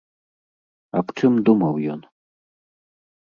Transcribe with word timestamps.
Аб 1.01 1.07
чым 1.19 1.33
думаў 1.49 1.75
ён? 1.97 2.01